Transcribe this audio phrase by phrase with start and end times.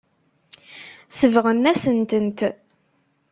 [1.09, 2.39] Sebɣen-asen-tent.